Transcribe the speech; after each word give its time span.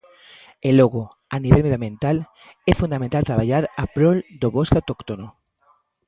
E 0.67 0.69
logo, 0.79 1.03
a 1.35 1.37
nivel 1.43 1.63
medioambiental, 1.65 2.17
é 2.71 2.73
fundamental 2.81 3.23
traballar 3.29 3.63
a 3.83 3.85
prol 3.95 4.17
do 4.41 4.47
bosque 4.55 4.77
autóctono. 4.79 5.27